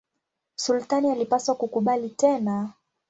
Sultani 0.55 1.11
alipaswa 1.11 1.55
kukubali 1.55 2.09
tena. 2.09 2.69